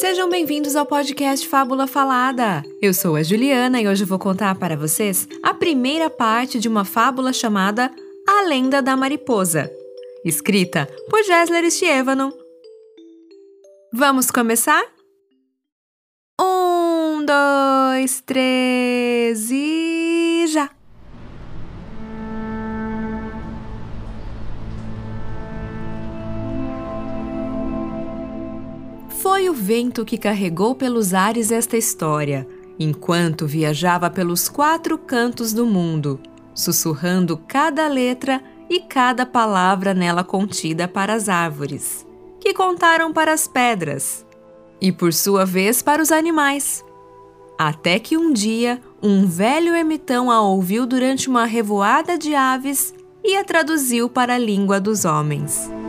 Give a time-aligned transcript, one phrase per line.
[0.00, 2.62] Sejam bem-vindos ao podcast Fábula Falada.
[2.80, 6.86] Eu sou a Juliana e hoje vou contar para vocês a primeira parte de uma
[6.86, 7.90] fábula chamada
[8.26, 9.70] A Lenda da Mariposa,
[10.24, 12.32] escrita por Gessler Stievano.
[13.92, 14.82] Vamos começar?
[16.40, 19.89] Um, dois, três e
[29.40, 32.46] Foi o vento que carregou pelos ares esta história,
[32.78, 36.20] enquanto viajava pelos quatro cantos do mundo,
[36.54, 42.06] sussurrando cada letra e cada palavra nela contida para as árvores,
[42.38, 44.26] que contaram para as pedras,
[44.78, 46.84] e por sua vez para os animais.
[47.58, 52.92] Até que um dia um velho ermitão a ouviu durante uma revoada de aves
[53.24, 55.79] e a traduziu para a língua dos homens.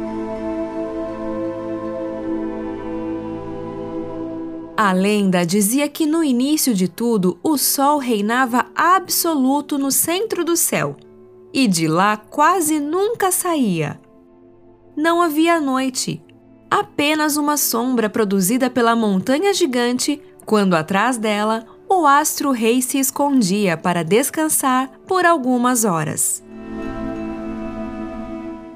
[4.84, 10.58] A lenda dizia que no início de tudo o sol reinava absoluto no centro do
[10.58, 10.96] céu
[11.54, 14.02] e de lá quase nunca saía.
[14.98, 16.20] Não havia noite,
[16.68, 24.04] apenas uma sombra produzida pela montanha gigante, quando atrás dela o astro-rei se escondia para
[24.04, 26.44] descansar por algumas horas.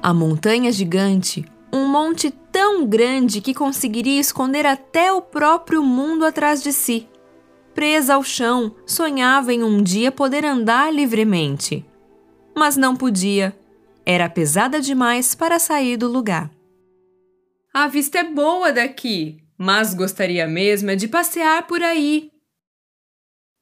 [0.00, 6.62] A montanha gigante, um monte tão grande que conseguiria esconder até o próprio mundo atrás
[6.62, 7.06] de si.
[7.74, 11.84] Presa ao chão, sonhava em um dia poder andar livremente.
[12.56, 13.54] Mas não podia.
[14.06, 16.50] Era pesada demais para sair do lugar.
[17.74, 22.30] A vista é boa daqui, mas gostaria mesmo é de passear por aí.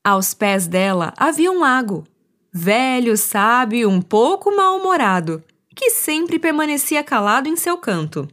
[0.04, 2.04] Aos pés dela havia um lago,
[2.52, 5.42] velho, sábio um pouco mal-humorado,
[5.74, 8.28] que sempre permanecia calado em seu canto.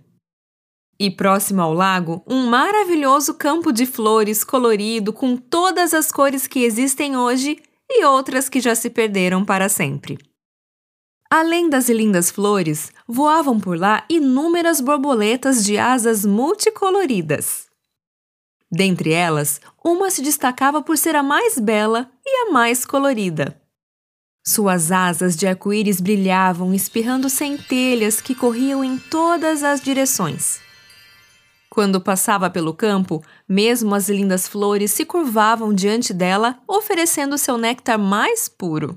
[1.04, 6.64] E próximo ao lago, um maravilhoso campo de flores colorido com todas as cores que
[6.64, 7.58] existem hoje
[7.90, 10.20] e outras que já se perderam para sempre.
[11.28, 17.66] Além das lindas flores, voavam por lá inúmeras borboletas de asas multicoloridas.
[18.72, 23.60] Dentre elas, uma se destacava por ser a mais bela e a mais colorida.
[24.46, 30.62] Suas asas de arco-íris brilhavam, espirrando centelhas que corriam em todas as direções.
[31.74, 37.98] Quando passava pelo campo, mesmo as lindas flores se curvavam diante dela, oferecendo seu néctar
[37.98, 38.94] mais puro.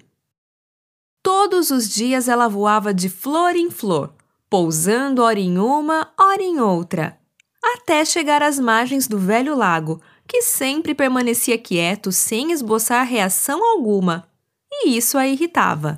[1.23, 4.13] Todos os dias ela voava de flor em flor,
[4.51, 7.17] pousando ora em uma, ora em outra,
[7.63, 14.29] até chegar às margens do velho lago, que sempre permanecia quieto sem esboçar reação alguma,
[14.69, 15.97] e isso a irritava.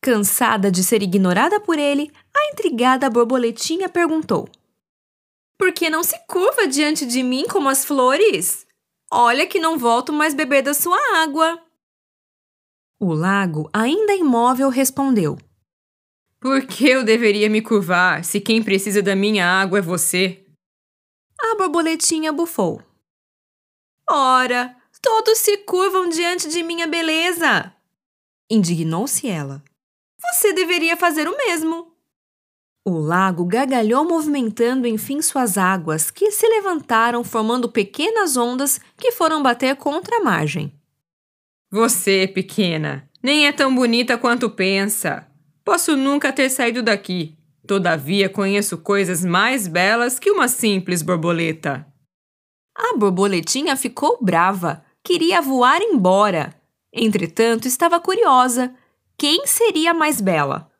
[0.00, 4.48] Cansada de ser ignorada por ele, a intrigada borboletinha perguntou:
[5.58, 8.66] por que não se curva diante de mim como as flores?
[9.10, 11.60] Olha que não volto mais beber da sua água.
[13.00, 15.36] O lago, ainda imóvel, respondeu:
[16.40, 20.46] Por que eu deveria me curvar se quem precisa da minha água é você?
[21.40, 22.82] A borboletinha bufou.
[24.08, 27.74] Ora, todos se curvam diante de minha beleza!
[28.50, 29.62] Indignou-se ela.
[30.20, 31.92] Você deveria fazer o mesmo.
[32.88, 39.42] O lago gargalhou movimentando enfim suas águas, que se levantaram formando pequenas ondas que foram
[39.42, 40.72] bater contra a margem.
[41.70, 45.28] Você, pequena, nem é tão bonita quanto pensa.
[45.62, 47.36] Posso nunca ter saído daqui.
[47.66, 51.86] Todavia conheço coisas mais belas que uma simples borboleta.
[52.74, 56.54] A borboletinha ficou brava, queria voar embora.
[56.90, 58.74] Entretanto, estava curiosa.
[59.18, 60.70] Quem seria mais bela?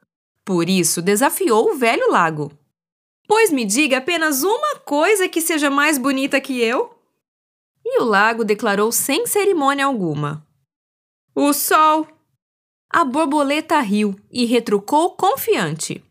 [0.48, 2.50] Por isso, desafiou o velho lago.
[3.26, 6.98] Pois me diga apenas uma coisa que seja mais bonita que eu.
[7.84, 10.42] E o lago declarou sem cerimônia alguma:
[11.34, 12.08] O sol.
[12.88, 16.02] A borboleta riu e retrucou confiante: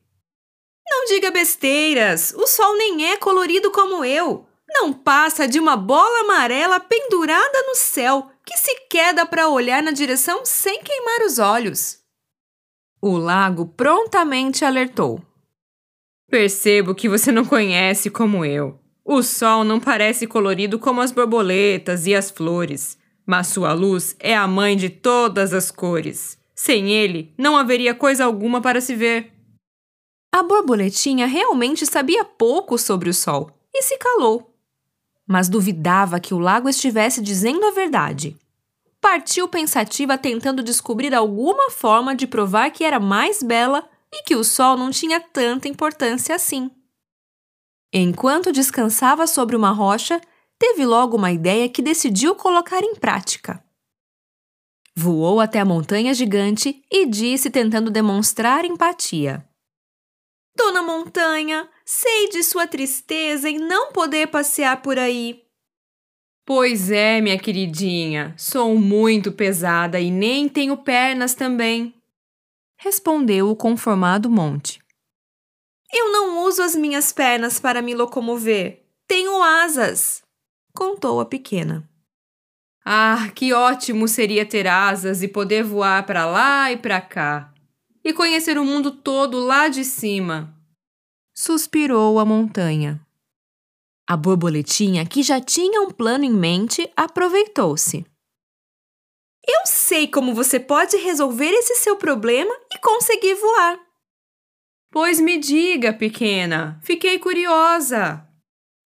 [0.88, 4.46] Não diga besteiras, o sol nem é colorido como eu.
[4.70, 9.90] Não passa de uma bola amarela pendurada no céu que sequer dá para olhar na
[9.90, 12.06] direção sem queimar os olhos.
[13.10, 15.22] O lago prontamente alertou.
[16.30, 18.78] Percebo que você não conhece como eu.
[19.06, 24.36] O sol não parece colorido como as borboletas e as flores, mas sua luz é
[24.36, 26.38] a mãe de todas as cores.
[26.54, 29.32] Sem ele, não haveria coisa alguma para se ver.
[30.30, 34.54] A borboletinha realmente sabia pouco sobre o sol e se calou.
[35.26, 38.38] Mas duvidava que o lago estivesse dizendo a verdade
[39.08, 44.44] partiu pensativa tentando descobrir alguma forma de provar que era mais bela e que o
[44.44, 46.70] sol não tinha tanta importância assim.
[47.94, 50.20] Enquanto descansava sobre uma rocha,
[50.60, 53.64] teve logo uma ideia que decidiu colocar em prática.
[54.94, 59.48] Voou até a montanha gigante e disse, tentando demonstrar empatia:
[60.54, 65.47] Dona Montanha, sei de sua tristeza em não poder passear por aí.
[66.48, 71.94] Pois é, minha queridinha, sou muito pesada e nem tenho pernas também.
[72.78, 74.80] Respondeu o conformado monte.
[75.92, 78.82] Eu não uso as minhas pernas para me locomover.
[79.06, 80.22] Tenho asas,
[80.74, 81.86] contou a pequena.
[82.86, 87.54] Ah, que ótimo seria ter asas e poder voar para lá e para cá.
[88.02, 90.56] E conhecer o mundo todo lá de cima.
[91.36, 93.06] Suspirou a montanha.
[94.10, 98.06] A borboletinha, que já tinha um plano em mente, aproveitou-se.
[99.46, 103.78] Eu sei como você pode resolver esse seu problema e conseguir voar.
[104.90, 108.26] Pois me diga, pequena, fiquei curiosa.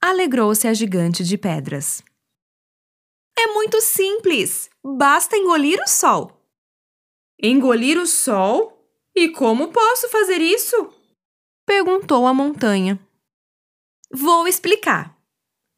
[0.01, 2.03] Alegrou-se a gigante de pedras.
[3.37, 6.31] É muito simples, basta engolir o sol.
[7.41, 8.77] Engolir o sol?
[9.15, 10.75] E como posso fazer isso?
[11.65, 12.99] Perguntou a montanha.
[14.13, 15.17] Vou explicar,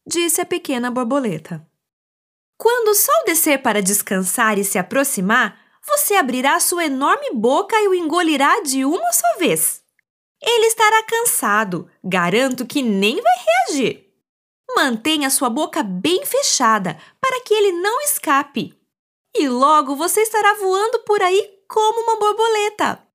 [0.07, 1.63] disse a pequena borboleta.
[2.57, 7.87] Quando o sol descer para descansar e se aproximar, você abrirá sua enorme boca e
[7.87, 9.83] o engolirá de uma só vez.
[10.41, 14.11] Ele estará cansado, garanto que nem vai reagir.
[14.75, 18.73] Mantenha sua boca bem fechada para que ele não escape.
[19.35, 23.07] E logo você estará voando por aí como uma borboleta.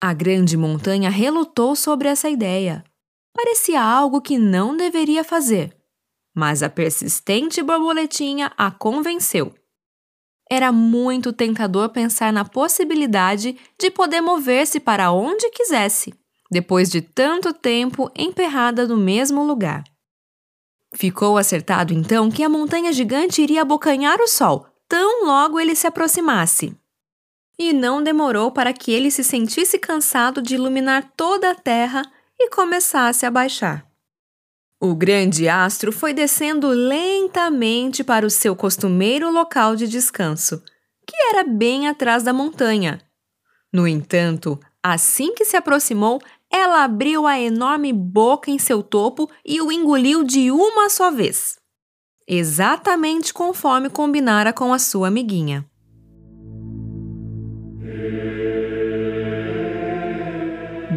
[0.00, 2.84] A grande montanha relutou sobre essa ideia.
[3.40, 5.72] Parecia algo que não deveria fazer,
[6.34, 9.54] mas a persistente borboletinha a convenceu.
[10.50, 16.12] Era muito tentador pensar na possibilidade de poder mover-se para onde quisesse,
[16.50, 19.84] depois de tanto tempo emperrada no mesmo lugar.
[20.92, 25.86] Ficou acertado então que a montanha gigante iria abocanhar o sol tão logo ele se
[25.86, 26.76] aproximasse.
[27.56, 32.02] E não demorou para que ele se sentisse cansado de iluminar toda a terra
[32.38, 33.86] e começasse a baixar.
[34.80, 40.62] O grande astro foi descendo lentamente para o seu costumeiro local de descanso,
[41.06, 43.00] que era bem atrás da montanha.
[43.72, 46.20] No entanto, assim que se aproximou,
[46.50, 51.58] ela abriu a enorme boca em seu topo e o engoliu de uma só vez.
[52.26, 55.68] Exatamente conforme combinara com a sua amiguinha.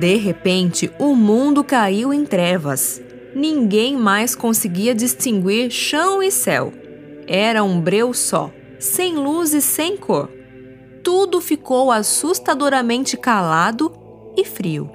[0.01, 3.00] De repente, o mundo caiu em trevas.
[3.36, 6.74] Ninguém mais conseguia distinguir chão e céu.
[7.27, 10.27] Era um breu só, sem luz e sem cor.
[11.03, 13.94] Tudo ficou assustadoramente calado
[14.36, 14.89] e frio.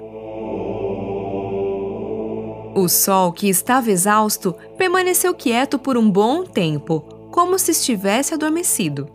[2.75, 6.99] O sol, que estava exausto, permaneceu quieto por um bom tempo,
[7.31, 9.09] como se estivesse adormecido.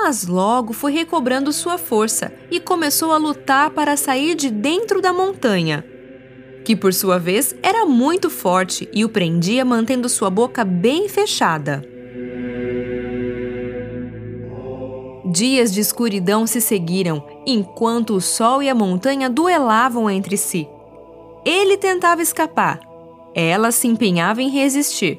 [0.00, 5.12] Mas logo foi recobrando sua força e começou a lutar para sair de dentro da
[5.12, 5.84] montanha,
[6.64, 11.84] que por sua vez era muito forte e o prendia mantendo sua boca bem fechada.
[15.26, 20.66] Dias de escuridão se seguiram, enquanto o sol e a montanha duelavam entre si.
[21.44, 22.78] Ele tentava escapar.
[23.34, 25.18] Ela se empenhava em resistir.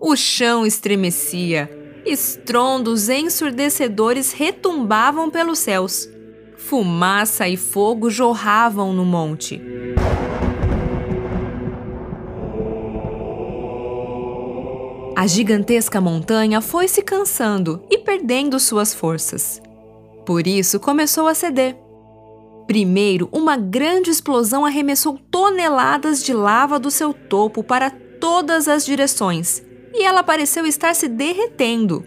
[0.00, 1.81] O chão estremecia.
[2.04, 6.08] Estrondos ensurdecedores retumbavam pelos céus.
[6.56, 9.62] Fumaça e fogo jorravam no monte.
[15.14, 19.62] A gigantesca montanha foi se cansando e perdendo suas forças.
[20.26, 21.76] Por isso começou a ceder.
[22.66, 29.62] Primeiro, uma grande explosão arremessou toneladas de lava do seu topo para todas as direções
[29.92, 32.04] e ela pareceu estar se derretendo.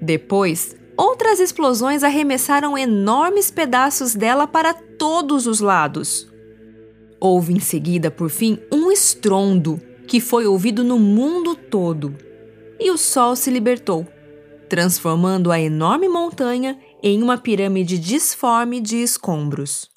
[0.00, 6.30] Depois, outras explosões arremessaram enormes pedaços dela para todos os lados.
[7.20, 12.16] Houve em seguida, por fim, um estrondo que foi ouvido no mundo todo.
[12.78, 14.06] E o sol se libertou,
[14.68, 19.90] transformando a enorme montanha em uma pirâmide disforme de escombros.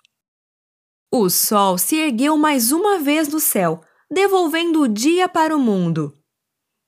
[1.11, 6.18] O sol se ergueu mais uma vez no céu, devolvendo o dia para o mundo.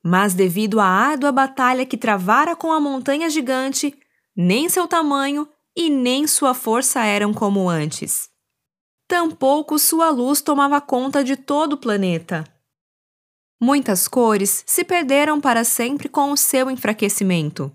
[0.02, 3.96] Mas, devido à árdua batalha que travara com a montanha gigante,
[4.36, 8.28] nem seu tamanho e nem sua força eram como antes.
[9.06, 12.44] Tampouco sua luz tomava conta de todo o planeta.
[13.60, 17.70] Muitas cores se perderam para sempre com o seu enfraquecimento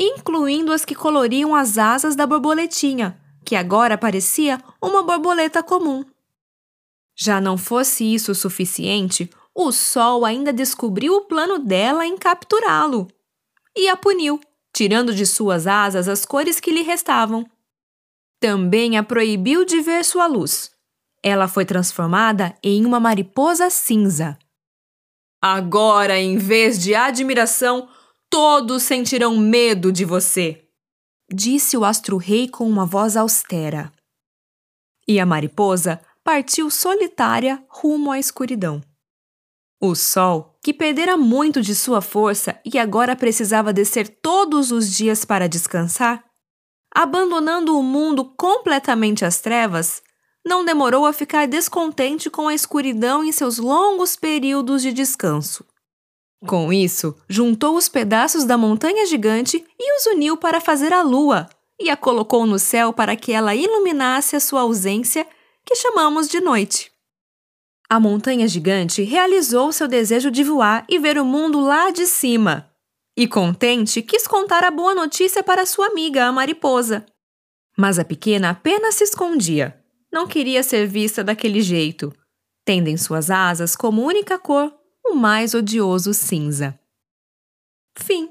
[0.00, 6.04] incluindo as que coloriam as asas da borboletinha, que agora parecia uma borboleta comum.
[7.14, 13.08] Já não fosse isso o suficiente, o Sol ainda descobriu o plano dela em capturá-lo
[13.76, 14.40] e a puniu,
[14.74, 17.44] tirando de suas asas as cores que lhe restavam.
[18.40, 20.72] Também a proibiu de ver sua luz.
[21.22, 24.38] Ela foi transformada em uma mariposa cinza.
[25.40, 27.88] Agora, em vez de admiração,
[28.28, 30.66] todos sentirão medo de você,
[31.30, 33.92] disse o astro-rei com uma voz austera.
[35.06, 38.80] E a mariposa partiu solitária rumo à escuridão.
[39.84, 45.24] O sol, que perdera muito de sua força e agora precisava descer todos os dias
[45.24, 46.22] para descansar,
[46.94, 50.00] abandonando o mundo completamente às trevas,
[50.46, 55.64] não demorou a ficar descontente com a escuridão em seus longos períodos de descanso.
[56.46, 61.48] Com isso, juntou os pedaços da montanha gigante e os uniu para fazer a lua,
[61.80, 65.26] e a colocou no céu para que ela iluminasse a sua ausência,
[65.64, 66.91] que chamamos de noite.
[67.92, 72.70] A montanha gigante realizou seu desejo de voar e ver o mundo lá de cima.
[73.14, 77.04] E contente, quis contar a boa notícia para sua amiga, a mariposa.
[77.76, 79.78] Mas a pequena apenas se escondia.
[80.10, 82.10] Não queria ser vista daquele jeito,
[82.64, 84.72] tendo em suas asas como única cor
[85.04, 86.74] o mais odioso cinza.
[87.94, 88.26] Fim.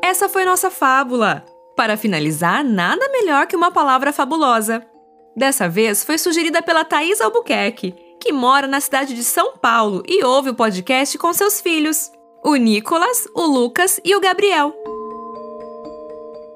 [0.00, 1.44] Essa foi nossa fábula.
[1.74, 4.93] Para finalizar, nada melhor que uma palavra fabulosa.
[5.36, 10.24] Dessa vez foi sugerida pela Thaís Albuquerque, que mora na cidade de São Paulo e
[10.24, 12.10] ouve o podcast com seus filhos,
[12.44, 14.72] o Nicolas, o Lucas e o Gabriel.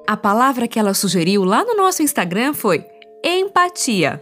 [0.07, 2.85] A palavra que ela sugeriu lá no nosso Instagram foi
[3.23, 4.17] empatia,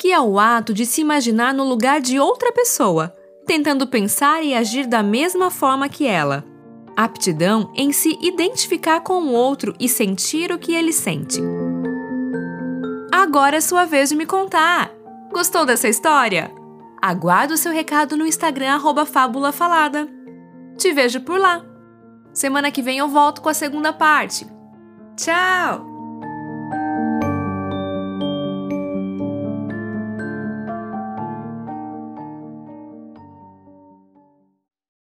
[0.00, 3.12] que é o ato de se imaginar no lugar de outra pessoa,
[3.44, 6.44] tentando pensar e agir da mesma forma que ela.
[6.96, 11.40] Aptidão em se identificar com o outro e sentir o que ele sente.
[13.28, 14.90] Agora é sua vez de me contar.
[15.30, 16.50] Gostou dessa história?
[17.00, 20.08] Aguardo seu recado no Instagram arroba Fábula Falada.
[20.78, 21.62] Te vejo por lá.
[22.32, 24.46] Semana que vem eu volto com a segunda parte.
[25.14, 25.87] Tchau!